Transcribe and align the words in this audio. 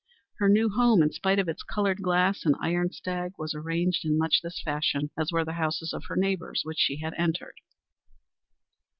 Her 0.39 0.49
new 0.49 0.67
home, 0.67 1.03
in 1.03 1.11
spite 1.11 1.37
of 1.37 1.47
its 1.47 1.61
colored 1.61 2.01
glass 2.01 2.43
and 2.43 2.55
iron 2.59 2.91
stag, 2.91 3.33
was 3.37 3.53
arranged 3.53 4.03
in 4.03 4.17
much 4.17 4.41
this 4.41 4.59
fashion, 4.59 5.11
as 5.15 5.31
were 5.31 5.45
the 5.45 5.53
houses 5.53 5.93
of 5.93 6.05
her 6.07 6.15
neighbors 6.15 6.61
which 6.65 6.79
she 6.79 6.97
had 7.01 7.13
entered. 7.19 7.57